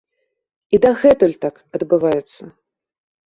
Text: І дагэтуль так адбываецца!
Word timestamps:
І 0.77 0.79
дагэтуль 0.85 1.37
так 1.45 1.55
адбываецца! 1.79 2.43